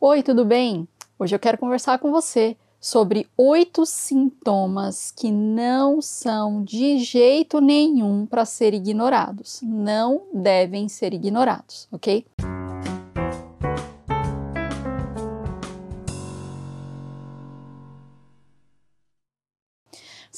[0.00, 0.86] Oi, tudo bem?
[1.18, 8.24] Hoje eu quero conversar com você sobre oito sintomas que não são de jeito nenhum
[8.24, 9.60] para ser ignorados.
[9.60, 12.24] Não devem ser ignorados, ok?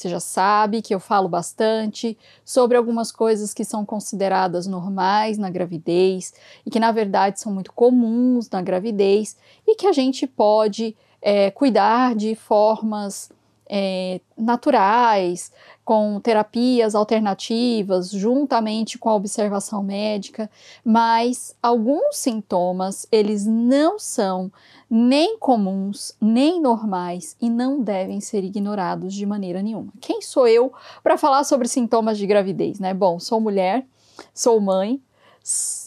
[0.01, 5.51] Você já sabe que eu falo bastante sobre algumas coisas que são consideradas normais na
[5.51, 6.33] gravidez
[6.65, 9.37] e que, na verdade, são muito comuns na gravidez
[9.67, 13.31] e que a gente pode é, cuidar de formas
[13.73, 15.53] é, naturais,
[15.85, 20.51] com terapias alternativas, juntamente com a observação médica,
[20.85, 24.51] mas alguns sintomas eles não são
[24.91, 29.93] nem comuns, nem normais e não devem ser ignorados de maneira nenhuma.
[30.01, 32.93] Quem sou eu para falar sobre sintomas de gravidez, né?
[32.93, 33.87] Bom, sou mulher,
[34.35, 35.01] sou mãe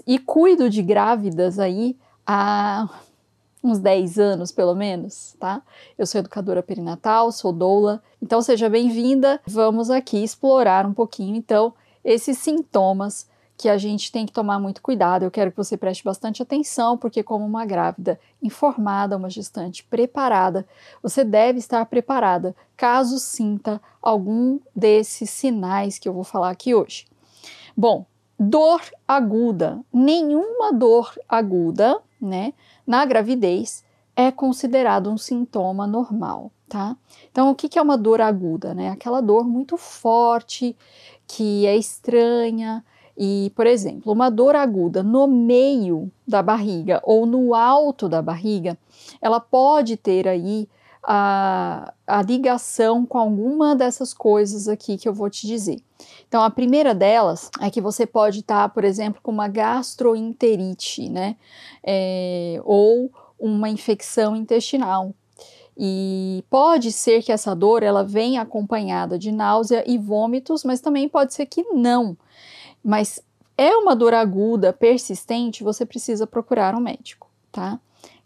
[0.07, 2.87] e cuido de grávidas aí há
[3.63, 5.61] uns 10 anos, pelo menos, tá?
[5.97, 9.39] Eu sou educadora perinatal, sou doula, então seja bem-vinda.
[9.47, 14.81] Vamos aqui explorar um pouquinho, então, esses sintomas que a gente tem que tomar muito
[14.81, 15.23] cuidado.
[15.23, 20.67] Eu quero que você preste bastante atenção, porque, como uma grávida informada, uma gestante preparada,
[21.01, 27.05] você deve estar preparada caso sinta algum desses sinais que eu vou falar aqui hoje.
[27.77, 28.05] Bom,
[28.37, 29.79] dor aguda.
[29.93, 32.53] Nenhuma dor aguda, né?
[32.85, 33.83] Na gravidez
[34.15, 36.95] é considerado um sintoma normal, tá?
[37.31, 38.89] Então, o que é uma dor aguda, né?
[38.89, 40.75] Aquela dor muito forte,
[41.27, 42.83] que é estranha,
[43.17, 48.77] e, por exemplo, uma dor aguda no meio da barriga ou no alto da barriga,
[49.21, 50.67] ela pode ter aí
[51.03, 55.81] a, a ligação com alguma dessas coisas aqui que eu vou te dizer.
[56.27, 61.35] Então, a primeira delas é que você pode estar, por exemplo, com uma gastroenterite, né?
[61.83, 65.13] É, ou uma infecção intestinal.
[65.77, 71.09] E pode ser que essa dor ela venha acompanhada de náusea e vômitos, mas também
[71.09, 72.15] pode ser que não.
[72.83, 73.21] Mas
[73.57, 77.79] é uma dor aguda, persistente, você precisa procurar um médico, tá?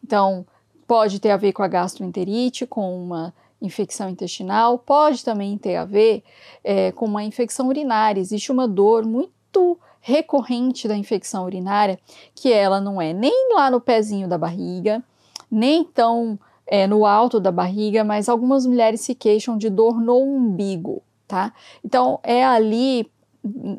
[0.03, 0.45] Então,
[0.87, 5.85] pode ter a ver com a gastroenterite, com uma infecção intestinal, pode também ter a
[5.85, 6.23] ver
[6.63, 8.21] é, com uma infecção urinária.
[8.21, 11.99] Existe uma dor muito recorrente da infecção urinária
[12.33, 15.03] que ela não é nem lá no pezinho da barriga,
[15.51, 20.17] nem tão é, no alto da barriga, mas algumas mulheres se queixam de dor no
[20.17, 21.53] umbigo, tá?
[21.83, 23.09] Então é ali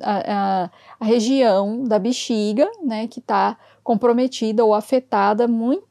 [0.03, 0.71] a, a,
[1.01, 5.47] a região da bexiga, né, que está comprometida ou afetada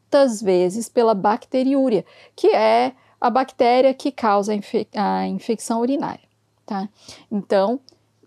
[0.08, 6.28] muitas vezes pela bacteriúria, que é a bactéria que causa a, a infecção urinária,
[6.66, 6.88] tá?
[7.30, 7.80] Então,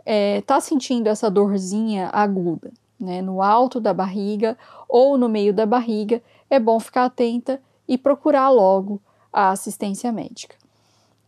[0.04, 4.58] é, tá sentindo essa dorzinha aguda, né, no alto da barriga
[4.88, 9.00] ou no meio da barriga, é bom ficar atenta e procurar logo
[9.32, 10.56] a assistência médica.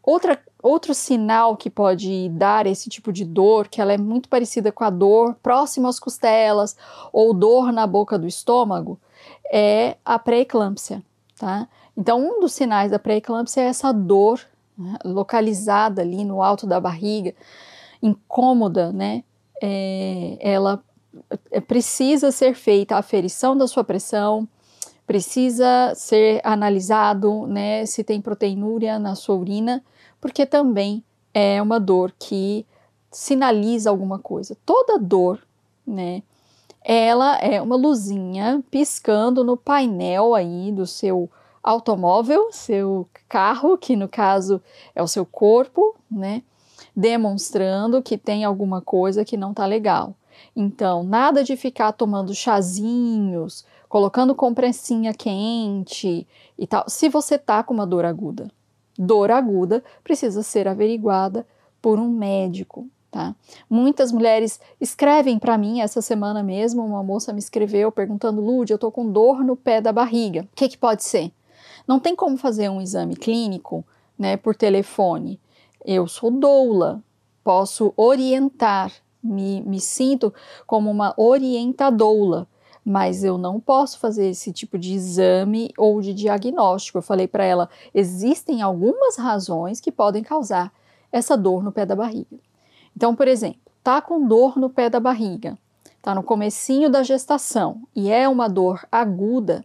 [0.02, 4.72] Outra, outro sinal que pode dar esse tipo de dor, que ela é muito parecida
[4.72, 6.76] com a dor próxima às costelas
[7.12, 8.98] ou dor na boca do estômago,
[9.52, 11.02] é a pré-eclâmpsia,
[11.38, 11.68] tá?
[11.94, 14.40] Então, um dos sinais da pré-eclâmpsia é essa dor
[14.78, 17.34] né, localizada ali no alto da barriga,
[18.02, 19.22] incômoda, né?
[19.62, 20.82] É, ela
[21.50, 24.48] é, precisa ser feita a aferição da sua pressão,
[25.06, 29.84] precisa ser analisado, né, se tem proteinúria na sua urina,
[30.20, 31.04] porque também
[31.34, 32.64] é uma dor que
[33.10, 34.56] sinaliza alguma coisa.
[34.64, 35.40] Toda dor,
[35.86, 36.22] né,
[36.84, 41.30] ela é uma luzinha piscando no painel aí do seu
[41.62, 44.60] automóvel, seu carro, que no caso
[44.94, 46.42] é o seu corpo, né?
[46.94, 50.14] Demonstrando que tem alguma coisa que não tá legal.
[50.56, 56.26] Então, nada de ficar tomando chazinhos, colocando compressinha quente
[56.58, 58.50] e tal, se você tá com uma dor aguda.
[58.98, 61.46] Dor aguda precisa ser averiguada
[61.80, 63.36] por um médico, tá?
[63.68, 68.78] Muitas mulheres escrevem para mim essa semana mesmo, uma moça me escreveu perguntando: "Lud, eu
[68.78, 70.48] tô com dor no pé da barriga.
[70.50, 71.30] O que que pode ser?"
[71.86, 73.84] Não tem como fazer um exame clínico
[74.18, 75.38] né, por telefone.
[75.84, 77.02] Eu sou doula,
[77.44, 78.90] posso orientar,
[79.22, 80.32] me, me sinto
[80.66, 82.48] como uma orientadoula,
[82.84, 86.98] mas eu não posso fazer esse tipo de exame ou de diagnóstico.
[86.98, 90.72] Eu falei para ela: existem algumas razões que podem causar
[91.10, 92.38] essa dor no pé da barriga.
[92.96, 95.58] Então, por exemplo, tá com dor no pé da barriga,
[96.00, 99.64] tá no comecinho da gestação e é uma dor aguda,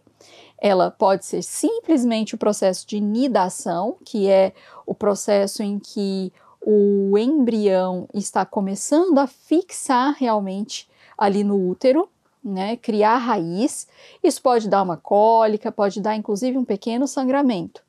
[0.60, 4.52] ela pode ser simplesmente o processo de nidação, que é
[4.84, 12.08] o processo em que o embrião está começando a fixar realmente ali no útero,
[12.42, 13.88] né, criar raiz,
[14.22, 17.82] isso pode dar uma cólica, pode dar inclusive um pequeno sangramento,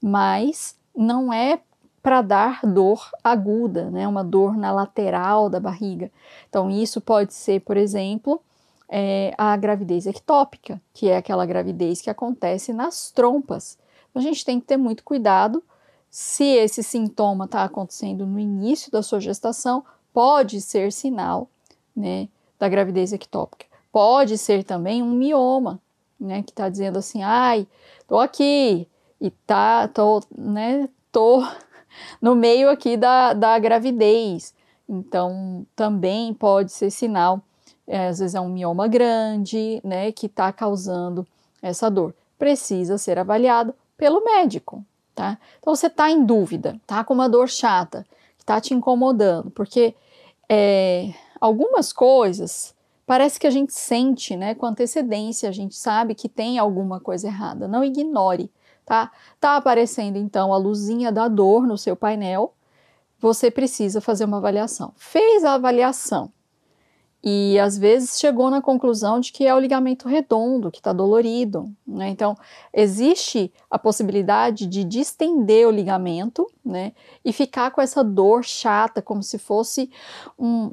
[0.00, 1.60] mas não é
[2.06, 6.08] para dar dor aguda, né, uma dor na lateral da barriga.
[6.48, 8.40] Então, isso pode ser, por exemplo,
[8.88, 13.76] é, a gravidez ectópica, que é aquela gravidez que acontece nas trompas.
[14.08, 15.64] Então, a gente tem que ter muito cuidado
[16.08, 21.50] se esse sintoma está acontecendo no início da sua gestação, pode ser sinal
[21.96, 23.66] né, da gravidez ectópica.
[23.90, 25.80] Pode ser também um mioma,
[26.20, 27.66] né, que está dizendo assim, ai,
[28.06, 28.86] tô aqui
[29.20, 31.42] e tá, tô, né, tô
[32.20, 34.54] no meio aqui da, da gravidez.
[34.88, 37.42] Então, também pode ser sinal,
[37.86, 41.26] é, às vezes é um mioma grande, né, que está causando
[41.60, 42.14] essa dor.
[42.38, 44.84] Precisa ser avaliado pelo médico,
[45.14, 45.38] tá?
[45.58, 48.06] Então, você está em dúvida, tá com uma dor chata,
[48.36, 49.94] que está te incomodando, porque
[50.48, 52.74] é, algumas coisas
[53.06, 57.28] parece que a gente sente, né, com antecedência, a gente sabe que tem alguma coisa
[57.28, 57.68] errada.
[57.68, 58.50] Não ignore,
[58.86, 59.10] tá?
[59.38, 62.54] Tá aparecendo então a luzinha da dor no seu painel,
[63.18, 64.92] você precisa fazer uma avaliação.
[64.96, 66.32] Fez a avaliação
[67.28, 71.68] e às vezes chegou na conclusão de que é o ligamento redondo que está dolorido.
[71.84, 72.08] Né?
[72.08, 72.36] Então,
[72.72, 76.92] existe a possibilidade de distender o ligamento né?
[77.24, 79.90] e ficar com essa dor chata, como se fosse
[80.38, 80.70] um,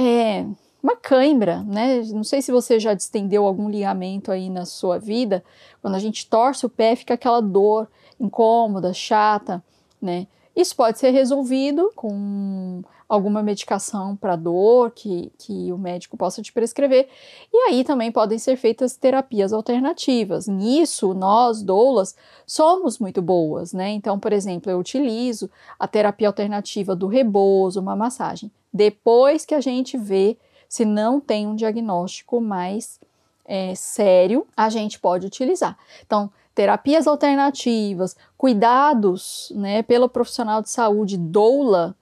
[0.00, 0.46] é,
[0.82, 2.02] uma cãibra, né?
[2.12, 5.44] Não sei se você já distendeu algum ligamento aí na sua vida.
[5.80, 7.88] Quando a gente torce o pé, fica aquela dor
[8.18, 9.62] incômoda, chata,
[10.00, 10.26] né?
[10.54, 16.52] Isso pode ser resolvido com alguma medicação para dor que, que o médico possa te
[16.52, 17.08] prescrever.
[17.52, 20.46] E aí também podem ser feitas terapias alternativas.
[20.46, 22.14] Nisso, nós, doulas,
[22.46, 23.90] somos muito boas, né?
[23.90, 28.50] Então, por exemplo, eu utilizo a terapia alternativa do rebozo, uma massagem.
[28.72, 30.36] Depois que a gente vê
[30.72, 32.98] se não tem um diagnóstico mais
[33.44, 35.76] é, sério, a gente pode utilizar.
[36.06, 41.94] Então, terapias alternativas, cuidados né, pelo profissional de saúde, doula,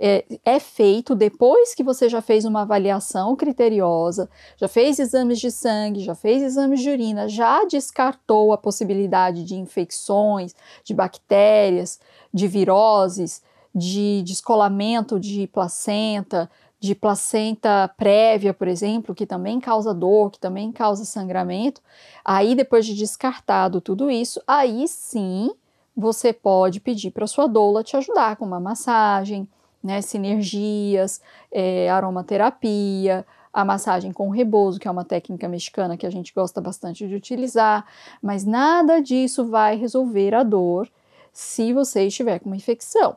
[0.00, 5.50] é, é, feito depois que você já fez uma avaliação criteriosa, já fez exames de
[5.50, 11.98] sangue, já fez exames de urina, já descartou a possibilidade de infecções, de bactérias,
[12.32, 13.42] de viroses,
[13.74, 16.48] de descolamento de placenta,
[16.84, 21.80] de placenta prévia, por exemplo, que também causa dor, que também causa sangramento,
[22.22, 25.50] aí depois de descartado tudo isso, aí sim
[25.96, 29.48] você pode pedir para sua doula te ajudar com uma massagem,
[29.82, 36.10] né, sinergias, é, aromaterapia, a massagem com rebozo, que é uma técnica mexicana que a
[36.10, 37.86] gente gosta bastante de utilizar,
[38.20, 40.86] mas nada disso vai resolver a dor
[41.32, 43.16] se você estiver com uma infecção.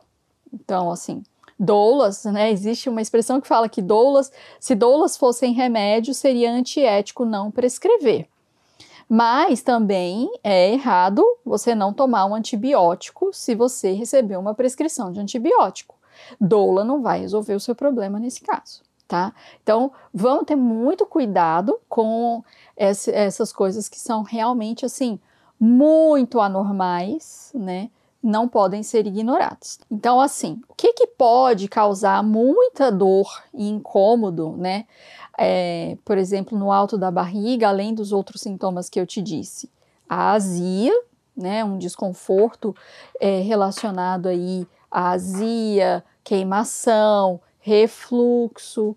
[0.52, 1.22] Então, assim,
[1.58, 2.50] doulas, né?
[2.50, 8.28] Existe uma expressão que fala que doulas, se doulas fossem remédio, seria antiético não prescrever.
[9.08, 15.18] Mas também é errado você não tomar um antibiótico se você receber uma prescrição de
[15.18, 15.96] antibiótico.
[16.38, 19.32] Doula não vai resolver o seu problema nesse caso, tá?
[19.62, 22.44] Então, vamos ter muito cuidado com
[22.76, 25.18] essas coisas que são realmente assim
[25.58, 27.90] muito anormais, né?
[28.22, 29.78] Não podem ser ignorados.
[29.90, 34.86] Então, assim, o que, que pode causar muita dor e incômodo, né?
[35.36, 39.70] É, por exemplo, no alto da barriga, além dos outros sintomas que eu te disse,
[40.08, 40.92] a azia,
[41.36, 41.64] né?
[41.64, 42.74] Um desconforto
[43.20, 48.96] é, relacionado aí à azia, queimação, refluxo.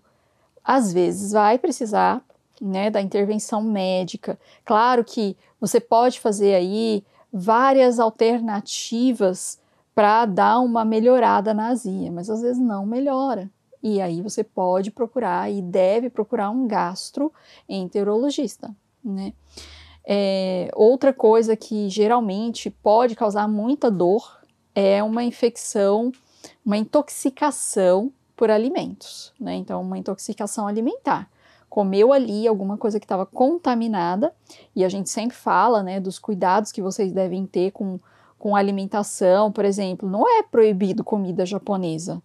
[0.64, 2.22] Às vezes vai precisar,
[2.60, 4.38] né, da intervenção médica.
[4.64, 9.58] Claro que você pode fazer aí várias alternativas
[9.94, 13.50] para dar uma melhorada na azia, mas às vezes não melhora.
[13.82, 19.32] E aí você pode procurar e deve procurar um gastroenterologista, né?
[20.04, 24.40] É, outra coisa que geralmente pode causar muita dor
[24.74, 26.12] é uma infecção,
[26.64, 29.54] uma intoxicação por alimentos, né?
[29.54, 31.28] Então, uma intoxicação alimentar
[31.72, 34.34] comeu ali alguma coisa que estava contaminada,
[34.76, 37.98] e a gente sempre fala, né, dos cuidados que vocês devem ter com,
[38.38, 42.22] com alimentação, por exemplo, não é proibido comida japonesa,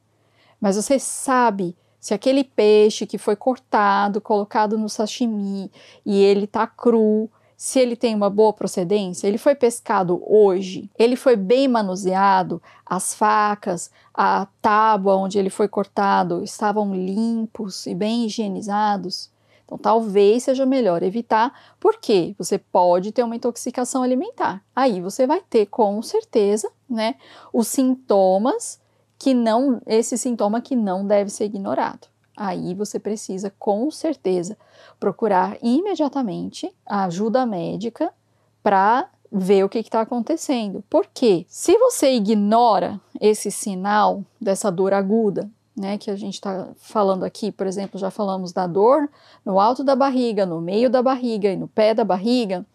[0.59, 5.71] mas você sabe se aquele peixe que foi cortado, colocado no sashimi
[6.05, 11.15] e ele tá cru, se ele tem uma boa procedência, ele foi pescado hoje, ele
[11.15, 18.25] foi bem manuseado, as facas, a tábua onde ele foi cortado estavam limpos e bem
[18.25, 19.36] higienizados.
[19.67, 24.63] Então, talvez seja melhor evitar, porque você pode ter uma intoxicação alimentar.
[24.73, 27.15] Aí você vai ter, com certeza, né,
[27.51, 28.79] os sintomas
[29.19, 32.07] que não, esse sintoma que não deve ser ignorado.
[32.35, 34.55] aí você precisa com certeza
[34.99, 38.13] procurar imediatamente a ajuda médica
[38.61, 40.83] para ver o que está acontecendo.
[40.89, 47.23] Porque se você ignora esse sinal dessa dor aguda, né, que a gente está falando
[47.23, 49.07] aqui, por exemplo, já falamos da dor
[49.45, 52.65] no alto da barriga, no meio da barriga e no pé da barriga,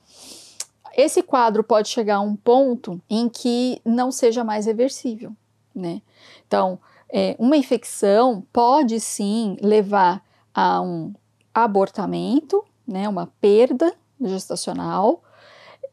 [0.96, 5.32] esse quadro pode chegar a um ponto em que não seja mais reversível,
[5.74, 6.00] né?
[6.46, 6.78] Então,
[7.10, 10.22] é, uma infecção pode sim levar
[10.54, 11.12] a um
[11.52, 15.22] abortamento, né, uma perda gestacional,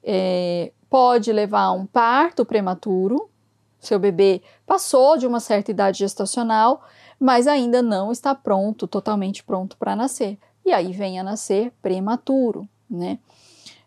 [0.03, 3.29] é, pode levar a um parto prematuro.
[3.79, 6.83] Seu bebê passou de uma certa idade gestacional,
[7.19, 10.37] mas ainda não está pronto, totalmente pronto para nascer.
[10.65, 13.19] E aí vem a nascer prematuro, né?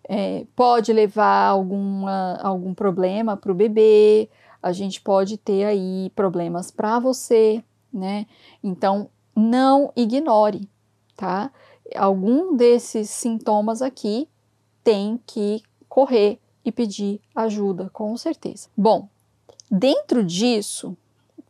[0.08, 4.28] É, pode levar alguma, algum problema para o bebê,
[4.62, 8.26] a gente pode ter aí problemas para você, né?
[8.62, 10.68] Então, não ignore,
[11.16, 11.50] tá?
[11.94, 14.28] Algum desses sintomas aqui
[14.82, 18.68] tem que correr e pedir ajuda, com certeza.
[18.76, 19.08] Bom,
[19.73, 20.95] dentro disso,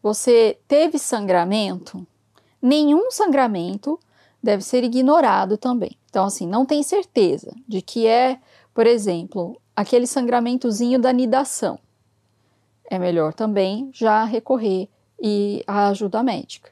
[0.00, 2.07] você teve sangramento?
[2.62, 3.99] Nenhum sangramento
[4.43, 5.99] deve ser ignorado também.
[6.09, 8.38] Então, assim, não tem certeza de que é,
[8.73, 11.79] por exemplo, aquele sangramentozinho da nidação
[12.93, 14.87] é melhor também já recorrer
[15.19, 16.71] e à ajuda médica.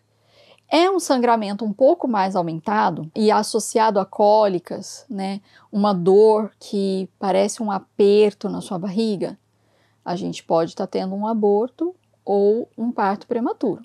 [0.69, 5.41] É um sangramento um pouco mais aumentado e associado a cólicas, né?
[5.73, 9.39] Uma dor que parece um aperto na sua barriga.
[10.05, 13.83] A gente pode estar tá tendo um aborto ou um parto prematuro,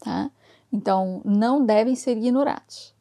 [0.00, 0.30] tá?
[0.72, 2.94] Então, não devem ser ignorados.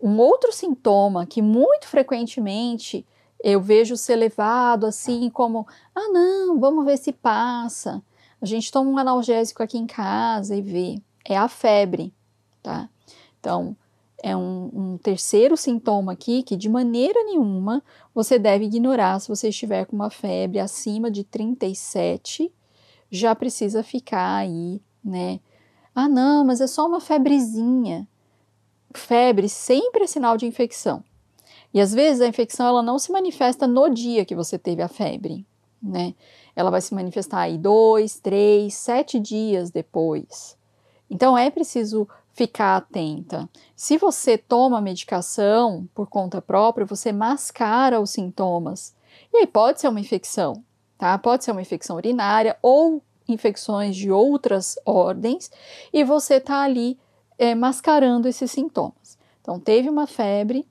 [0.00, 3.06] Um outro sintoma que muito frequentemente
[3.42, 8.02] eu vejo ser levado assim como: ah, não, vamos ver se passa.
[8.40, 11.00] A gente toma um analgésico aqui em casa e vê.
[11.24, 12.14] É a febre,
[12.62, 12.88] tá?
[13.40, 13.76] Então,
[14.26, 17.80] é um, um, terceiro sintoma aqui que de maneira nenhuma
[18.12, 22.52] você deve ignorar se você estiver com uma febre acima de 37,
[23.08, 25.38] já precisa ficar aí, né?
[25.94, 28.08] Ah, não, mas é só uma febrezinha.
[28.92, 31.04] Febre sempre é sinal de infecção.
[31.72, 34.88] E às vezes a infecção ela não se manifesta no dia que você teve a
[34.88, 35.46] febre,
[35.80, 36.16] né?
[36.56, 40.58] ela vai se manifestar aí dois, três, sete dias depois.
[41.08, 43.48] Então é preciso ficar atenta.
[43.74, 48.94] Se você toma medicação por conta própria, você mascara os sintomas.
[49.32, 50.62] E aí pode ser uma infecção,
[50.98, 51.16] tá?
[51.16, 55.50] Pode ser uma infecção urinária ou infecções de outras ordens,
[55.92, 56.98] e você tá ali
[57.38, 59.18] é, mascarando esses sintomas.
[59.40, 60.68] Então, teve uma febre,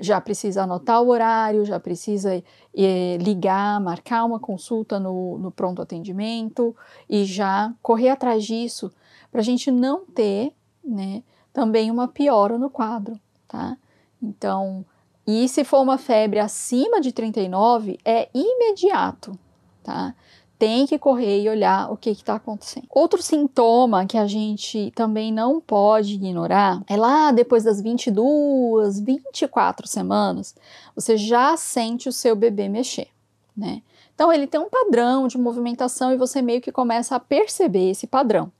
[0.00, 2.42] já precisa anotar o horário, já precisa
[2.76, 6.74] é, ligar, marcar uma consulta no, no pronto atendimento
[7.08, 8.92] e já correr atrás disso
[9.30, 10.52] para a gente não ter
[10.84, 11.22] né,
[11.52, 13.18] também uma piora no quadro,
[13.48, 13.76] tá?
[14.22, 14.84] Então,
[15.26, 19.38] e se for uma febre acima de 39, é imediato,
[19.82, 20.14] tá?
[20.60, 22.86] tem que correr e olhar o que está acontecendo.
[22.90, 29.88] Outro sintoma que a gente também não pode ignorar é lá depois das 22, 24
[29.88, 30.54] semanas,
[30.94, 33.08] você já sente o seu bebê mexer,
[33.56, 33.80] né?
[34.14, 38.06] Então ele tem um padrão de movimentação e você meio que começa a perceber esse
[38.06, 38.52] padrão.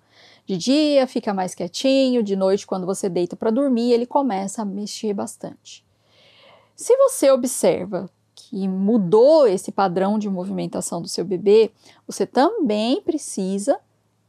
[0.51, 4.65] De dia fica mais quietinho, de noite, quando você deita para dormir, ele começa a
[4.65, 5.87] mexer bastante.
[6.75, 11.71] Se você observa que mudou esse padrão de movimentação do seu bebê,
[12.05, 13.79] você também precisa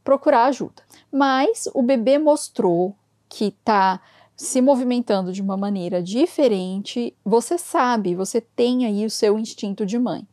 [0.04, 0.84] procurar ajuda.
[1.10, 2.94] Mas o bebê mostrou
[3.28, 4.00] que está
[4.36, 9.98] se movimentando de uma maneira diferente, você sabe, você tem aí o seu instinto de
[9.98, 10.24] mãe.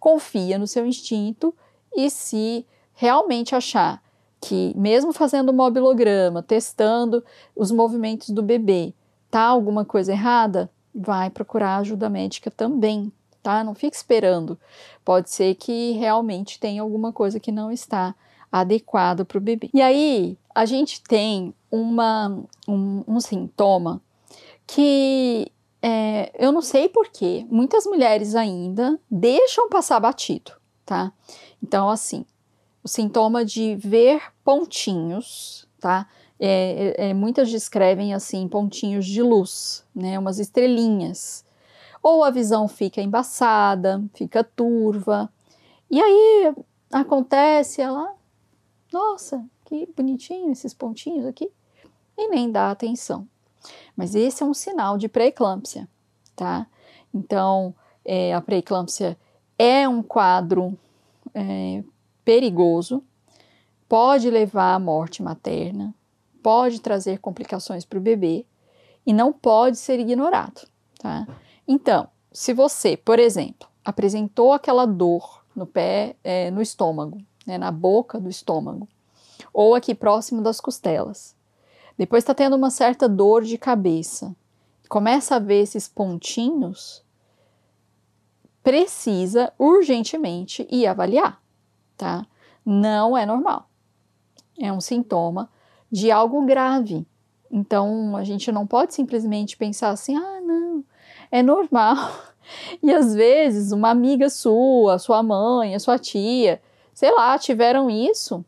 [0.00, 1.54] Confia no seu instinto
[1.94, 2.64] e se
[2.94, 4.05] realmente achar
[4.40, 7.24] que, mesmo fazendo o mobilograma, testando
[7.54, 8.92] os movimentos do bebê,
[9.30, 13.12] tá alguma coisa errada, vai procurar ajuda médica também,
[13.42, 13.62] tá?
[13.62, 14.58] Não fique esperando.
[15.04, 18.14] Pode ser que realmente tenha alguma coisa que não está
[18.50, 19.68] adequado para o bebê.
[19.74, 24.00] E aí, a gente tem uma, um, um sintoma
[24.66, 25.52] que
[25.82, 30.52] é, eu não sei porquê, muitas mulheres ainda deixam passar batido,
[30.84, 31.12] tá?
[31.62, 32.24] Então, assim,
[32.86, 36.08] o sintoma de ver pontinhos, tá?
[36.38, 40.16] É, é, muitas descrevem assim pontinhos de luz, né?
[40.16, 41.44] Umas estrelinhas
[42.00, 45.28] ou a visão fica embaçada, fica turva.
[45.90, 46.54] E aí
[46.92, 48.14] acontece ela,
[48.92, 51.50] nossa, que bonitinho esses pontinhos aqui,
[52.16, 53.26] e nem dá atenção.
[53.96, 55.88] Mas esse é um sinal de pré-eclâmpsia,
[56.36, 56.68] tá?
[57.12, 57.74] Então,
[58.04, 59.18] é, a pré-eclâmpsia
[59.58, 60.78] é um quadro
[61.34, 61.82] é,
[62.26, 63.04] perigoso,
[63.88, 65.94] pode levar à morte materna,
[66.42, 68.44] pode trazer complicações para o bebê
[69.06, 70.66] e não pode ser ignorado,
[70.98, 71.24] tá?
[71.68, 77.70] Então, se você, por exemplo, apresentou aquela dor no pé, é, no estômago, né, na
[77.70, 78.88] boca do estômago,
[79.54, 81.36] ou aqui próximo das costelas,
[81.96, 84.34] depois está tendo uma certa dor de cabeça,
[84.88, 87.04] começa a ver esses pontinhos,
[88.64, 91.40] precisa urgentemente ir avaliar,
[91.96, 92.26] tá?
[92.64, 93.68] Não é normal.
[94.58, 95.50] É um sintoma
[95.90, 97.06] de algo grave.
[97.50, 100.84] Então a gente não pode simplesmente pensar assim: ah, não,
[101.30, 101.96] é normal.
[102.80, 106.62] E às vezes uma amiga sua, sua mãe, a sua tia,
[106.94, 108.44] sei lá, tiveram isso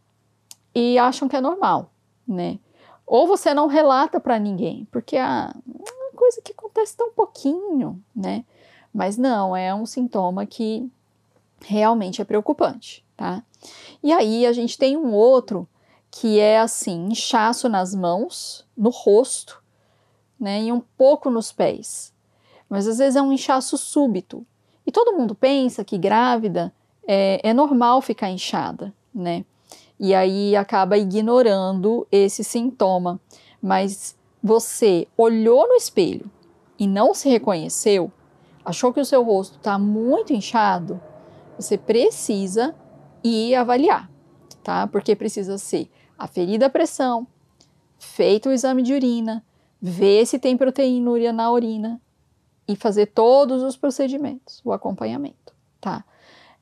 [0.72, 1.90] e acham que é normal,
[2.24, 2.60] né?
[3.04, 8.00] Ou você não relata para ninguém, porque ah, é uma coisa que acontece tão pouquinho,
[8.14, 8.44] né?
[8.94, 10.88] Mas não, é um sintoma que
[11.64, 13.42] realmente é preocupante, tá?
[14.00, 15.68] E aí a gente tem um outro
[16.10, 19.62] que é assim, inchaço nas mãos, no rosto,
[20.40, 22.14] né, e um pouco nos pés.
[22.70, 24.46] Mas às vezes é um inchaço súbito.
[24.86, 26.72] E todo mundo pensa que grávida
[27.06, 29.44] é, é normal ficar inchada, né?
[29.98, 33.20] E aí acaba ignorando esse sintoma.
[33.60, 36.30] Mas você olhou no espelho
[36.78, 38.12] e não se reconheceu,
[38.64, 41.00] achou que o seu rosto está muito inchado,
[41.58, 42.74] você precisa
[43.22, 44.10] ir avaliar,
[44.62, 44.86] tá?
[44.86, 47.26] Porque precisa ser aferida a pressão,
[47.98, 49.44] feito o exame de urina,
[49.80, 52.00] ver se tem proteinúria na urina
[52.66, 56.04] e fazer todos os procedimentos, o acompanhamento, tá?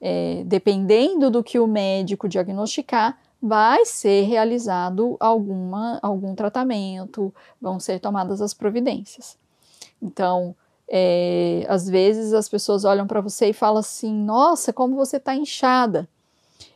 [0.00, 8.00] É, dependendo do que o médico diagnosticar, vai ser realizado alguma, algum tratamento, vão ser
[8.00, 9.38] tomadas as providências.
[10.00, 10.54] Então,
[10.88, 15.34] é, às vezes as pessoas olham para você e falam assim: Nossa, como você está
[15.34, 16.08] inchada.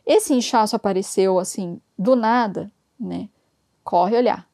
[0.05, 3.29] Esse inchaço apareceu assim do nada, né?
[3.83, 4.47] Corre olhar,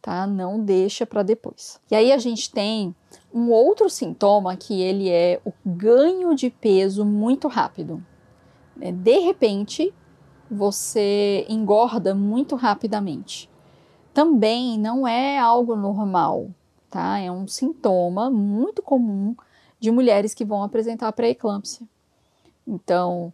[0.00, 0.26] tá?
[0.26, 1.80] Não deixa para depois.
[1.90, 2.94] E aí a gente tem
[3.32, 8.04] um outro sintoma que ele é o ganho de peso muito rápido.
[8.76, 8.92] Né?
[8.92, 9.92] De repente,
[10.50, 13.50] você engorda muito rapidamente.
[14.12, 16.50] Também não é algo normal,
[16.90, 17.18] tá?
[17.18, 19.34] É um sintoma muito comum
[19.80, 21.86] de mulheres que vão apresentar pré-eclâmpsia.
[22.66, 23.32] Então,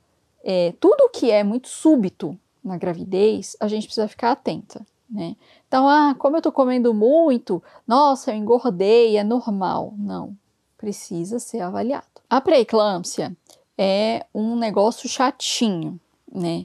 [0.50, 2.34] é, tudo que é muito súbito
[2.64, 4.80] na gravidez, a gente precisa ficar atenta,
[5.11, 5.37] né?
[5.66, 9.92] Então, ah, como eu tô comendo muito, nossa, eu engordei, é normal.
[9.98, 10.34] Não,
[10.78, 12.06] precisa ser avaliado.
[12.30, 13.37] A pré-eclâmpsia
[13.76, 16.00] é um negócio chatinho,
[16.32, 16.64] né?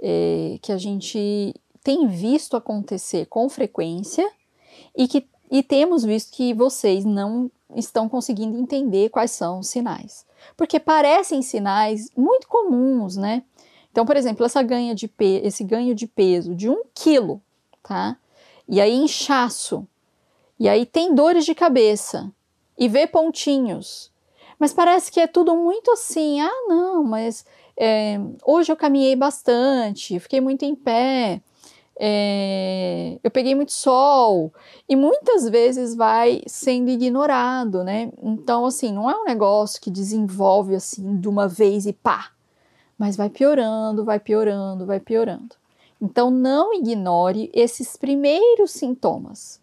[0.00, 4.30] É, que a gente tem visto acontecer com frequência
[4.96, 10.26] e que e temos visto que vocês não estão conseguindo entender quais são os sinais.
[10.56, 13.42] Porque parecem sinais muito comuns, né?
[13.90, 15.10] Então, por exemplo, essa ganha de
[15.42, 17.40] esse ganho de peso de um quilo,
[17.82, 18.16] tá?
[18.68, 19.86] E aí inchaço,
[20.58, 22.32] e aí tem dores de cabeça,
[22.78, 24.10] e vê pontinhos.
[24.58, 27.44] Mas parece que é tudo muito assim, ah, não, mas
[27.76, 31.40] é, hoje eu caminhei bastante, fiquei muito em pé,
[31.98, 34.52] é, eu peguei muito sol
[34.88, 38.10] e muitas vezes vai sendo ignorado, né?
[38.22, 42.30] Então, assim, não é um negócio que desenvolve assim de uma vez e pá,
[42.98, 45.54] mas vai piorando, vai piorando, vai piorando.
[46.00, 49.62] Então, não ignore esses primeiros sintomas.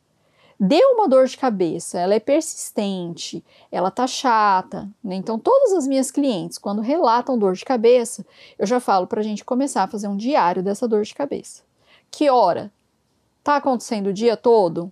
[0.63, 5.15] Deu uma dor de cabeça, ela é persistente, ela tá chata, né?
[5.15, 8.25] Então, todas as minhas clientes, quando relatam dor de cabeça,
[8.59, 11.63] eu já falo para a gente começar a fazer um diário dessa dor de cabeça.
[12.11, 12.69] Que hora?
[13.41, 14.91] Tá acontecendo o dia todo?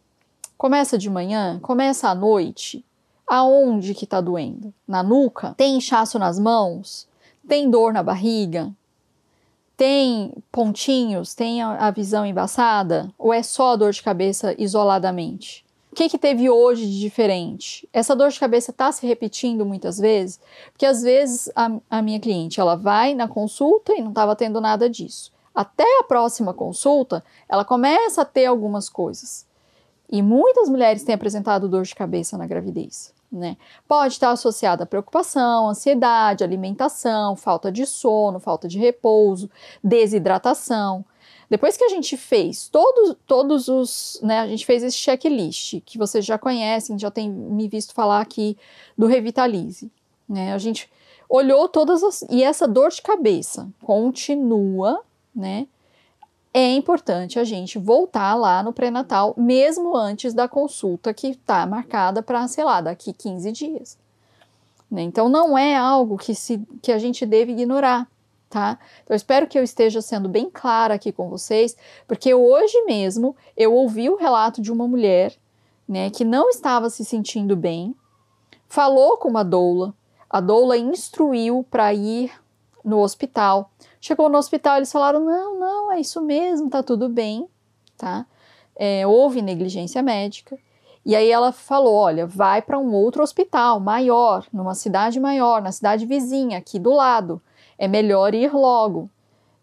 [0.57, 1.59] Começa de manhã?
[1.61, 2.83] Começa à noite?
[3.27, 4.73] Aonde que tá doendo?
[4.87, 5.53] Na nuca?
[5.57, 7.07] Tem inchaço nas mãos?
[7.45, 8.73] Tem dor na barriga?
[9.75, 11.35] Tem pontinhos?
[11.35, 13.13] Tem a visão embaçada?
[13.17, 15.65] Ou é só dor de cabeça isoladamente?
[15.91, 17.87] O que, que teve hoje de diferente?
[17.91, 20.39] Essa dor de cabeça está se repetindo muitas vezes?
[20.71, 24.61] Porque às vezes a, a minha cliente ela vai na consulta e não estava tendo
[24.61, 29.47] nada disso até a próxima consulta, ela começa a ter algumas coisas.
[30.11, 33.13] E muitas mulheres têm apresentado dor de cabeça na gravidez.
[33.31, 33.57] Né?
[33.87, 39.49] Pode estar associada a preocupação, ansiedade, alimentação, falta de sono, falta de repouso,
[39.83, 41.05] desidratação.
[41.47, 45.97] Depois que a gente fez todos, todos os, né, a gente fez esse checklist que
[45.97, 48.57] vocês já conhecem, já tem me visto falar aqui
[48.97, 49.91] do Revitalize,
[50.27, 50.53] né?
[50.53, 50.89] A gente
[51.27, 55.03] olhou todas as e essa dor de cabeça continua
[55.39, 55.67] né?
[56.53, 62.21] É importante a gente voltar lá no pré-natal, mesmo antes da consulta que está marcada
[62.21, 63.97] para, sei lá, daqui 15 dias.
[64.89, 65.03] Né?
[65.03, 68.07] Então, não é algo que, se, que a gente deve ignorar.
[68.49, 68.79] tá?
[69.03, 73.73] Então, espero que eu esteja sendo bem clara aqui com vocês, porque hoje mesmo eu
[73.73, 75.35] ouvi o relato de uma mulher,
[75.87, 77.95] né, que não estava se sentindo bem,
[78.67, 79.93] falou com uma doula,
[80.29, 82.31] a doula instruiu para ir
[82.83, 83.71] no hospital.
[84.01, 87.47] Chegou no hospital, eles falaram: não, não, é isso mesmo, tá tudo bem,
[87.97, 88.25] tá?
[88.75, 90.57] É, houve negligência médica.
[91.05, 95.71] E aí ela falou: olha, vai para um outro hospital maior, numa cidade maior, na
[95.71, 97.41] cidade vizinha, aqui do lado.
[97.77, 99.09] É melhor ir logo.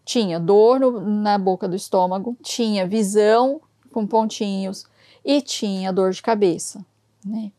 [0.03, 4.85] Tinha dor no, na boca do estômago, tinha visão com pontinhos
[5.23, 6.85] e tinha dor de cabeça,
[7.25, 7.51] né?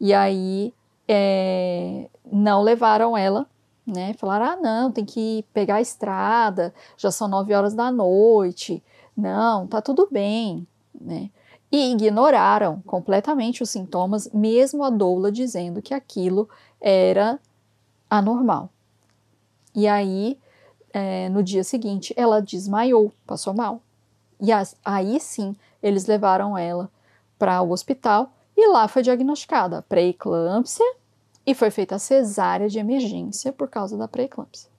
[0.00, 0.72] E aí
[1.08, 3.46] é, não levaram ela,
[3.90, 4.14] né?
[4.14, 8.82] Falaram: ah, não, tem que pegar a estrada, já são nove horas da noite,
[9.16, 10.66] não, tá tudo bem,
[10.98, 11.30] né?
[11.70, 16.48] E ignoraram completamente os sintomas, mesmo a doula dizendo que aquilo
[16.80, 17.38] era
[18.08, 18.70] anormal.
[19.74, 20.36] E aí,
[20.92, 23.80] é, no dia seguinte, ela desmaiou, passou mal.
[24.40, 26.90] E as, aí sim, eles levaram ela
[27.38, 30.84] para o hospital e lá foi diagnosticada pré-eclâmpsia
[31.46, 34.70] e foi feita a cesárea de emergência por causa da pré-eclâmpsia.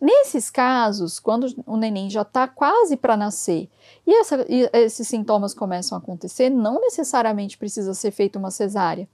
[0.00, 3.68] Nesses casos, quando o neném já está quase para nascer
[4.06, 9.08] e, essa, e, esses sintomas começam a acontecer, não necessariamente precisa ser feita uma cesárea.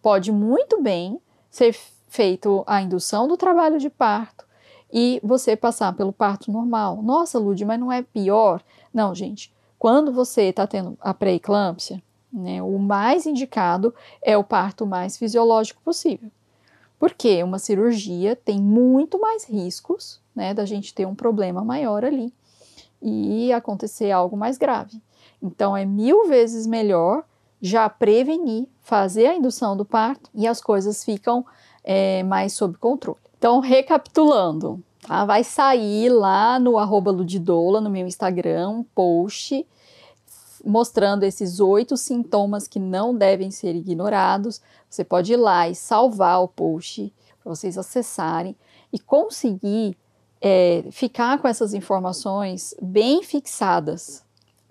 [0.00, 1.76] Pode muito bem ser
[2.08, 4.46] feito a indução do trabalho de parto
[4.92, 7.02] e você passar pelo parto normal.
[7.02, 8.62] Nossa, Lud, mas não é pior?
[8.92, 9.52] Não, gente.
[9.78, 15.80] Quando você está tendo a pré-eclâmpsia, né, o mais indicado é o parto mais fisiológico
[15.82, 16.30] possível.
[16.98, 22.32] Porque uma cirurgia tem muito mais riscos né, da gente ter um problema maior ali
[23.00, 25.00] e acontecer algo mais grave.
[25.42, 27.24] Então é mil vezes melhor
[27.60, 31.44] já prevenir, fazer a indução do parto e as coisas ficam
[31.82, 33.18] é, mais sob controle.
[33.38, 35.24] Então, recapitulando, tá?
[35.24, 39.66] vai sair lá no arroba Ludidola, no meu Instagram, post
[40.66, 44.60] mostrando esses oito sintomas que não devem ser ignorados.
[44.90, 48.56] Você pode ir lá e salvar o post para vocês acessarem
[48.92, 49.96] e conseguir
[50.40, 54.24] é, ficar com essas informações bem fixadas.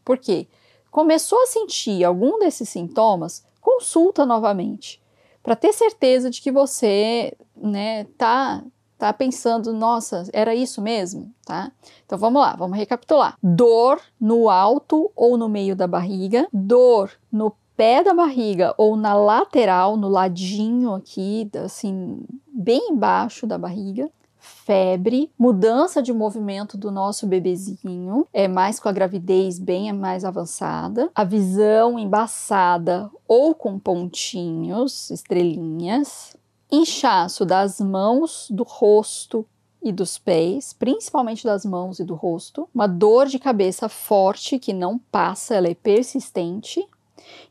[0.03, 0.47] Por quê?
[0.91, 5.01] Começou a sentir algum desses sintomas, consulta novamente
[5.45, 8.63] para ter certeza de que você, né, tá
[8.97, 11.71] tá pensando, nossa, era isso mesmo, tá?
[12.05, 13.37] Então vamos lá, vamos recapitular.
[13.41, 19.13] Dor no alto ou no meio da barriga, dor no pé da barriga ou na
[19.13, 24.09] lateral, no ladinho aqui, assim, bem embaixo da barriga,
[24.45, 31.09] febre, mudança de movimento do nosso bebezinho, é mais com a gravidez bem mais avançada,
[31.15, 36.35] a visão embaçada ou com pontinhos, estrelinhas,
[36.75, 39.45] inchaço das mãos, do rosto
[39.81, 44.73] e dos pés, principalmente das mãos e do rosto, uma dor de cabeça forte que
[44.73, 46.83] não passa, ela é persistente,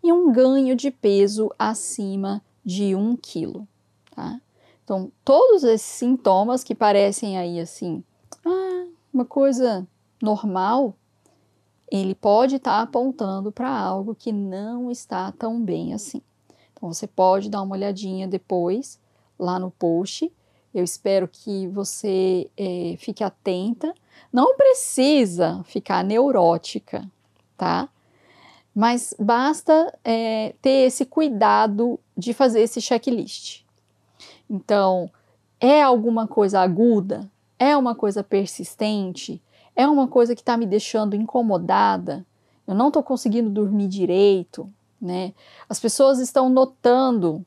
[0.02, 3.66] e um ganho de peso acima de um quilo.
[4.14, 4.40] Tá?
[4.82, 8.02] Então, todos esses sintomas que parecem aí assim,
[8.44, 9.86] ah, uma coisa
[10.20, 10.94] normal,
[11.90, 16.20] ele pode estar tá apontando para algo que não está tão bem assim.
[16.72, 18.98] Então, você pode dar uma olhadinha depois
[19.38, 20.30] lá no post.
[20.74, 23.94] Eu espero que você é, fique atenta.
[24.32, 27.08] Não precisa ficar neurótica,
[27.56, 27.88] tá?
[28.74, 33.62] Mas basta é, ter esse cuidado de fazer esse checklist.
[34.50, 35.08] Então,
[35.60, 37.30] é alguma coisa aguda?
[37.58, 39.40] É uma coisa persistente?
[39.76, 42.26] É uma coisa que está me deixando incomodada?
[42.66, 44.68] Eu não estou conseguindo dormir direito,
[45.00, 45.32] né?
[45.68, 47.44] As pessoas estão notando,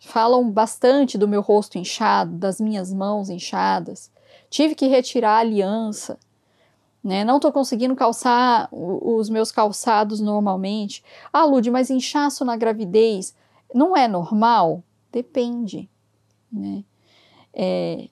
[0.00, 4.10] falam bastante do meu rosto inchado, das minhas mãos inchadas.
[4.50, 6.18] Tive que retirar a aliança,
[7.02, 7.24] né?
[7.24, 11.02] Não estou conseguindo calçar os meus calçados normalmente.
[11.32, 13.34] Ah, Lud, mas inchaço na gravidez
[13.74, 14.82] não é normal?
[15.12, 15.88] Depende.
[16.50, 16.84] Né?
[17.52, 18.08] É,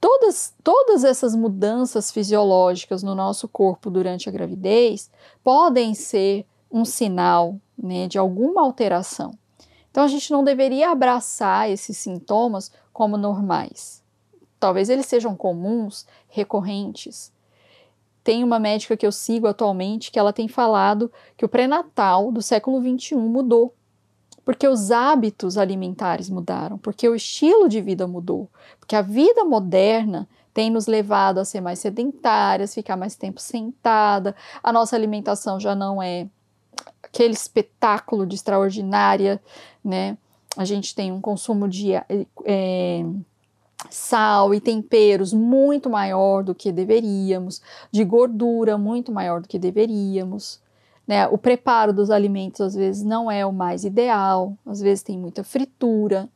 [0.00, 5.10] todas, todas essas mudanças fisiológicas no nosso corpo durante a gravidez
[5.42, 9.32] podem ser um sinal né, de alguma alteração.
[9.90, 14.02] Então a gente não deveria abraçar esses sintomas como normais.
[14.60, 17.32] Talvez eles sejam comuns, recorrentes.
[18.24, 22.42] Tem uma médica que eu sigo atualmente que ela tem falado que o pré-natal do
[22.42, 23.74] século XXI mudou
[24.48, 28.48] porque os hábitos alimentares mudaram, porque o estilo de vida mudou,
[28.80, 34.34] porque a vida moderna tem nos levado a ser mais sedentárias, ficar mais tempo sentada,
[34.62, 36.28] a nossa alimentação já não é
[37.02, 39.40] aquele espetáculo de extraordinária,
[39.84, 40.16] né?
[40.56, 43.04] A gente tem um consumo de é,
[43.90, 50.60] sal e temperos muito maior do que deveríamos, de gordura muito maior do que deveríamos.
[51.06, 51.26] Né?
[51.28, 55.42] O preparo dos alimentos às vezes não é o mais ideal, às vezes tem muita
[55.42, 56.28] fritura,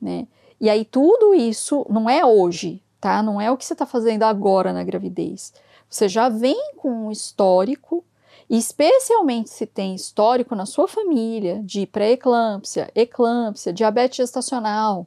[0.00, 0.26] né?
[0.60, 3.22] E aí tudo isso não é hoje, tá?
[3.22, 5.52] Não é o que você está fazendo agora na gravidez.
[5.88, 8.02] Você já vem com um histórico,
[8.48, 15.06] especialmente se tem histórico na sua família de pré-eclâmpsia, eclâmpsia, diabetes gestacional.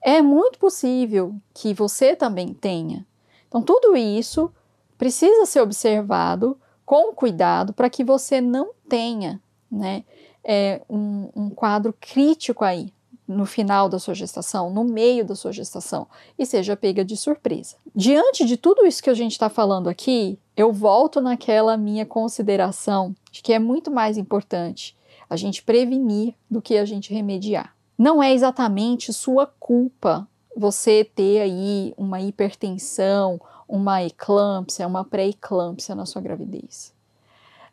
[0.00, 3.06] É muito possível que você também tenha.
[3.48, 4.52] Então, tudo isso
[4.98, 10.04] precisa ser observado com cuidado para que você não tenha né,
[10.44, 12.92] é, um, um quadro crítico aí
[13.26, 16.06] no final da sua gestação, no meio da sua gestação,
[16.38, 17.76] e seja pega de surpresa.
[17.94, 23.14] Diante de tudo isso que a gente está falando aqui, eu volto naquela minha consideração
[23.30, 24.96] de que é muito mais importante
[25.28, 27.74] a gente prevenir do que a gente remediar.
[27.98, 36.06] Não é exatamente sua culpa você ter aí uma hipertensão, uma eclâmpsia, uma pré-eclâmpsia na
[36.06, 36.94] sua gravidez.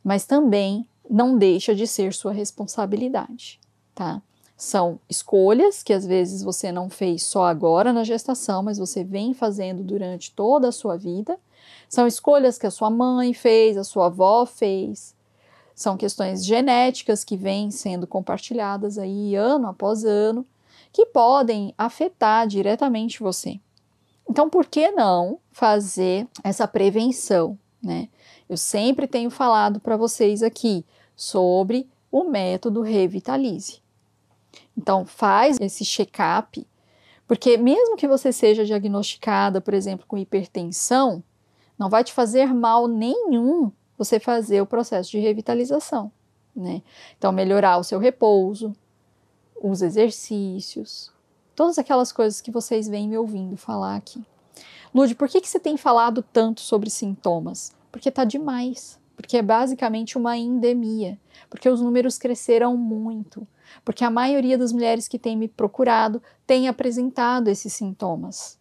[0.04, 3.60] Mas também não deixa de ser sua responsabilidade,
[3.94, 4.22] tá?
[4.56, 9.34] São escolhas que às vezes você não fez só agora na gestação, mas você vem
[9.34, 11.40] fazendo durante toda a sua vida.
[11.90, 15.16] São escolhas que a sua mãe fez, a sua avó fez.
[15.76, 20.46] São questões genéticas que vêm sendo compartilhadas aí ano após ano,
[20.92, 23.60] que podem afetar diretamente você.
[24.30, 28.08] Então, por que não fazer essa prevenção, né?
[28.48, 30.86] Eu sempre tenho falado para vocês aqui
[31.16, 33.83] sobre o método Revitalize.
[34.78, 36.66] Então, faz esse check-up,
[37.28, 41.24] porque mesmo que você seja diagnosticada, por exemplo, com hipertensão,
[41.78, 46.12] não vai te fazer mal nenhum você fazer o processo de revitalização,
[46.56, 46.82] né?
[47.18, 48.76] Então, melhorar o seu repouso,
[49.62, 51.12] os exercícios,
[51.56, 54.24] todas aquelas coisas que vocês vêm me ouvindo falar aqui.
[54.94, 57.74] Lude, por que, que você tem falado tanto sobre sintomas?
[57.92, 59.00] Porque tá demais.
[59.16, 61.20] Porque é basicamente uma endemia.
[61.50, 63.48] Porque os números cresceram muito
[63.84, 68.58] porque a maioria das mulheres que tem me procurado tem apresentado esses sintomas.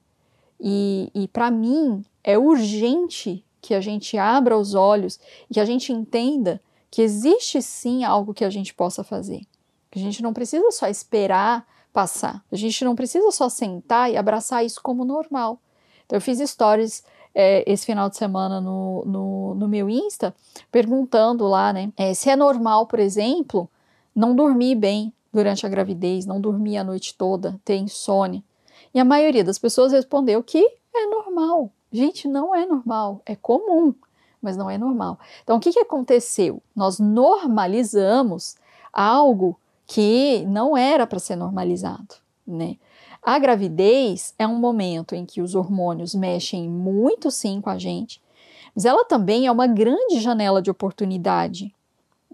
[0.61, 5.19] E, e para mim é urgente que a gente abra os olhos
[5.51, 9.43] e que a gente entenda que existe sim algo que a gente possa fazer.
[9.91, 12.45] Que a gente não precisa só esperar passar.
[12.51, 15.61] A gente não precisa só sentar e abraçar isso como normal.
[16.05, 20.35] Então, eu fiz stories é, esse final de semana no, no, no, meu Insta,
[20.71, 23.71] perguntando lá, né, é, se é normal, por exemplo,
[24.15, 28.43] não dormir bem durante a gravidez, não dormir a noite toda, ter insônia.
[28.95, 31.71] E a maioria das pessoas respondeu que é normal.
[31.91, 33.95] Gente, não é normal, é comum,
[34.41, 35.19] mas não é normal.
[35.43, 36.63] Então, o que, que aconteceu?
[36.75, 38.57] Nós normalizamos
[38.93, 42.15] algo que não era para ser normalizado,
[42.47, 42.77] né?
[43.23, 48.21] A gravidez é um momento em que os hormônios mexem muito sim com a gente,
[48.75, 51.73] mas ela também é uma grande janela de oportunidade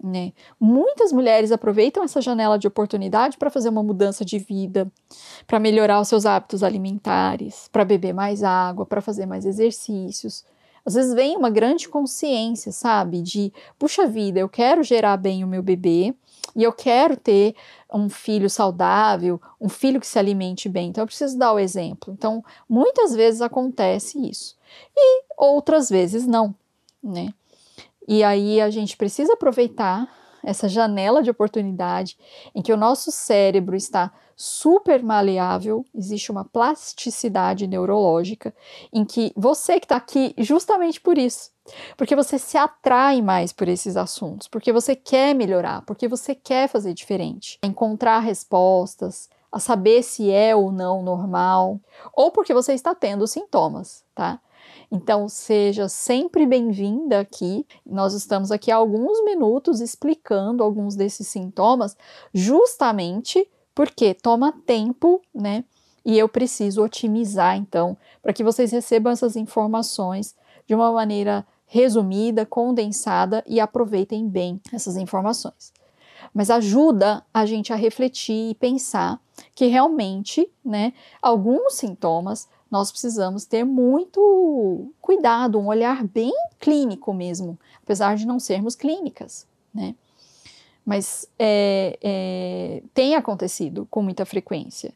[0.03, 0.31] né?
[0.59, 4.91] Muitas mulheres aproveitam essa janela de oportunidade para fazer uma mudança de vida,
[5.45, 10.43] para melhorar os seus hábitos alimentares, para beber mais água, para fazer mais exercícios.
[10.85, 13.21] Às vezes vem uma grande consciência, sabe?
[13.21, 16.15] De, puxa vida, eu quero gerar bem o meu bebê
[16.55, 17.55] e eu quero ter
[17.93, 20.89] um filho saudável, um filho que se alimente bem.
[20.89, 22.13] Então eu preciso dar o exemplo.
[22.13, 24.57] Então, muitas vezes acontece isso.
[24.95, 26.55] E outras vezes não,
[27.03, 27.33] né?
[28.11, 30.11] E aí a gente precisa aproveitar
[30.43, 32.17] essa janela de oportunidade
[32.55, 38.51] em que o nosso cérebro está super maleável, existe uma plasticidade neurológica
[38.91, 41.51] em que você que está aqui justamente por isso,
[41.95, 46.67] porque você se atrai mais por esses assuntos, porque você quer melhorar, porque você quer
[46.67, 51.79] fazer diferente, encontrar respostas, a saber se é ou não normal,
[52.13, 54.39] ou porque você está tendo sintomas, tá?
[54.91, 57.65] Então, seja sempre bem-vinda aqui.
[57.85, 61.95] Nós estamos aqui há alguns minutos explicando alguns desses sintomas,
[62.33, 65.63] justamente porque toma tempo, né?
[66.05, 70.35] E eu preciso otimizar, então, para que vocês recebam essas informações
[70.67, 75.71] de uma maneira resumida, condensada e aproveitem bem essas informações.
[76.33, 79.21] Mas ajuda a gente a refletir e pensar
[79.55, 87.57] que realmente, né, alguns sintomas nós precisamos ter muito cuidado, um olhar bem clínico mesmo,
[87.81, 89.95] apesar de não sermos clínicas, né?
[90.85, 94.93] Mas é, é, tem acontecido com muita frequência.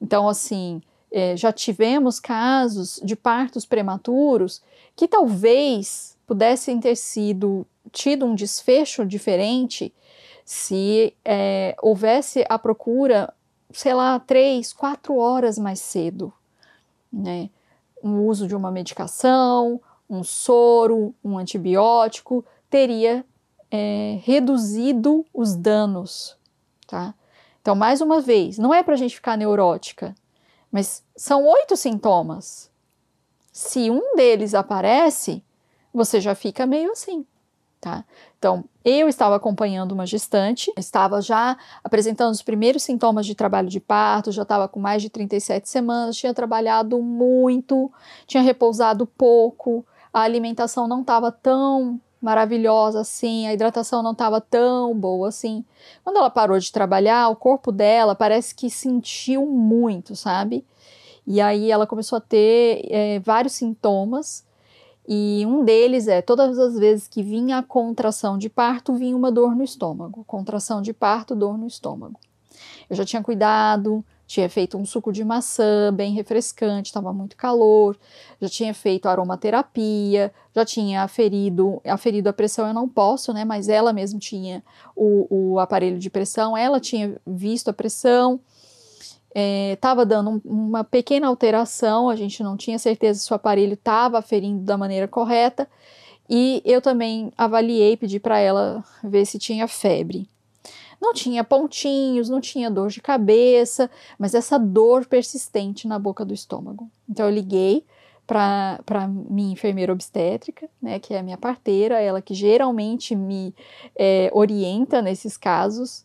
[0.00, 4.62] Então, assim, é, já tivemos casos de partos prematuros
[4.94, 9.92] que talvez pudessem ter sido tido um desfecho diferente
[10.44, 13.32] se é, houvesse a procura,
[13.72, 16.32] sei lá, três, quatro horas mais cedo
[17.12, 17.50] né?
[18.02, 23.24] Um uso de uma medicação, um soro, um antibiótico, teria
[23.70, 26.36] é, reduzido os danos,
[26.86, 27.14] tá?
[27.60, 30.14] Então, mais uma vez, não é para a gente ficar neurótica,
[30.70, 32.70] mas são oito sintomas.
[33.52, 35.42] Se um deles aparece,
[35.92, 37.26] você já fica meio assim,
[37.80, 38.04] tá?
[38.38, 43.80] Então, eu estava acompanhando uma gestante, estava já apresentando os primeiros sintomas de trabalho de
[43.80, 47.90] parto, já estava com mais de 37 semanas, tinha trabalhado muito,
[48.26, 54.98] tinha repousado pouco, a alimentação não estava tão maravilhosa assim, a hidratação não estava tão
[54.98, 55.64] boa assim.
[56.02, 60.64] Quando ela parou de trabalhar, o corpo dela parece que sentiu muito, sabe?
[61.26, 64.45] E aí ela começou a ter é, vários sintomas
[65.08, 69.30] e um deles é todas as vezes que vinha a contração de parto, vinha uma
[69.30, 70.24] dor no estômago.
[70.24, 72.18] Contração de parto, dor no estômago.
[72.88, 77.96] Eu já tinha cuidado, tinha feito um suco de maçã bem refrescante, estava muito calor,
[78.40, 83.44] já tinha feito aromaterapia, já tinha aferido, aferido a pressão, eu não posso, né?
[83.44, 84.62] Mas ela mesmo tinha
[84.96, 88.40] o, o aparelho de pressão, ela tinha visto a pressão,
[89.72, 93.74] estava é, dando um, uma pequena alteração, a gente não tinha certeza se o aparelho
[93.74, 95.68] estava aferindo da maneira correta,
[96.28, 100.28] e eu também avaliei, pedi para ela ver se tinha febre.
[101.00, 106.32] Não tinha pontinhos, não tinha dor de cabeça, mas essa dor persistente na boca do
[106.32, 106.90] estômago.
[107.08, 107.84] Então eu liguei
[108.26, 113.54] para minha enfermeira obstétrica, né, que é a minha parteira, ela que geralmente me
[113.96, 116.04] é, orienta nesses casos.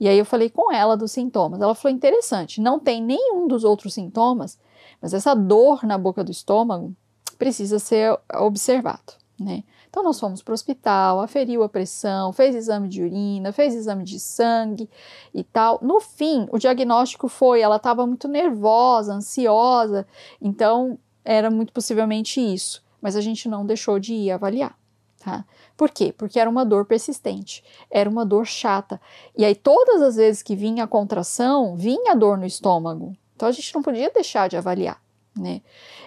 [0.00, 1.60] E aí eu falei com ela dos sintomas.
[1.60, 4.58] Ela falou: interessante, não tem nenhum dos outros sintomas,
[5.00, 6.96] mas essa dor na boca do estômago
[7.38, 9.62] precisa ser observado, né?
[9.90, 14.04] Então nós fomos para o hospital, aferiu a pressão, fez exame de urina, fez exame
[14.04, 14.88] de sangue
[15.34, 15.80] e tal.
[15.82, 20.06] No fim, o diagnóstico foi, ela estava muito nervosa, ansiosa,
[20.40, 22.82] então era muito possivelmente isso.
[23.02, 24.78] Mas a gente não deixou de ir avaliar,
[25.18, 25.44] tá?
[25.80, 26.12] Por quê?
[26.12, 29.00] Porque era uma dor persistente, era uma dor chata.
[29.34, 33.16] E aí todas as vezes que vinha a contração, vinha a dor no estômago.
[33.34, 35.00] Então a gente não podia deixar de avaliar.
[35.34, 35.62] Né?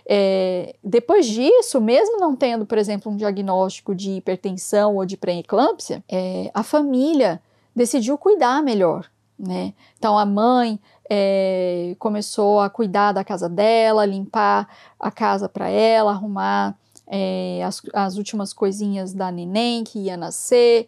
[0.08, 6.04] É, depois disso, mesmo não tendo, por exemplo, um diagnóstico de hipertensão ou de pré-eclâmpsia,
[6.08, 7.42] é, a família
[7.76, 9.10] decidiu cuidar melhor.
[9.40, 9.74] Né?
[9.98, 16.12] Então a mãe é, começou a cuidar da casa dela, limpar a casa para ela,
[16.12, 16.78] arrumar
[17.16, 20.88] é, as, as, últimas coisinhas da neném que ia nascer.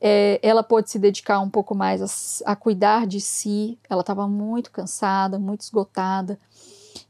[0.00, 2.00] É, ela pôde se dedicar um pouco mais
[2.46, 3.78] a, a cuidar de si.
[3.88, 6.38] Ela estava muito cansada, muito esgotada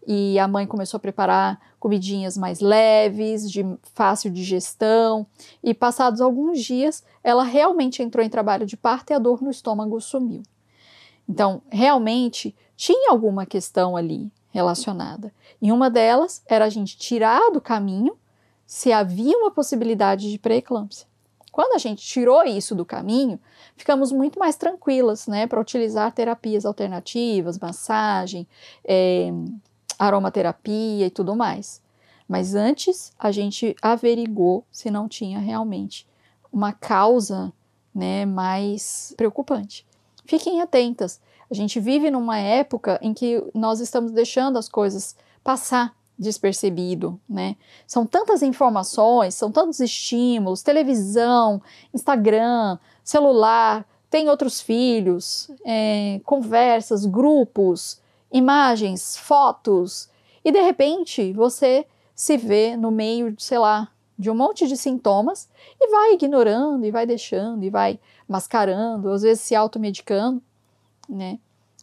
[0.05, 5.27] e a mãe começou a preparar comidinhas mais leves, de fácil digestão,
[5.63, 9.51] e passados alguns dias ela realmente entrou em trabalho de parto e a dor no
[9.51, 10.43] estômago sumiu.
[11.29, 15.33] Então, realmente tinha alguma questão ali relacionada.
[15.61, 18.17] E uma delas era a gente tirar do caminho
[18.67, 21.07] se havia uma possibilidade de pré-eclâmpsia.
[21.53, 23.41] Quando a gente tirou isso do caminho,
[23.77, 28.47] ficamos muito mais tranquilas, né, para utilizar terapias alternativas, massagem,
[28.85, 29.31] é,
[29.99, 31.81] aromaterapia e tudo mais.
[32.29, 36.07] Mas antes a gente averigou se não tinha realmente
[36.53, 37.53] uma causa
[37.95, 39.87] né, mais preocupante.
[40.27, 41.21] Fiquem atentas.
[41.51, 47.57] A gente vive numa época em que nós estamos deixando as coisas passar despercebido, né?
[47.87, 51.61] São tantas informações, são tantos estímulos, televisão,
[51.93, 58.01] Instagram, celular, tem outros filhos, é, conversas, grupos,
[58.33, 60.09] imagens, fotos,
[60.45, 65.49] e de repente você se vê no meio, sei lá, de um monte de sintomas
[65.79, 70.43] e vai ignorando e vai deixando e vai mascarando, às vezes se automedicando,
[71.09, 71.39] né?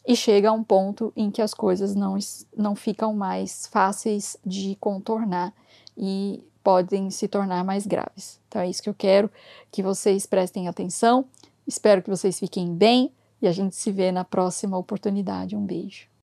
[0.05, 2.17] E chega a um ponto em que as coisas não,
[2.55, 5.53] não ficam mais fáceis de contornar
[5.97, 8.39] e podem se tornar mais graves.
[8.47, 9.29] Então é isso que eu quero
[9.71, 11.25] que vocês prestem atenção.
[11.65, 13.11] Espero que vocês fiquem bem
[13.41, 15.55] e a gente se vê na próxima oportunidade.
[15.55, 16.12] Um beijo.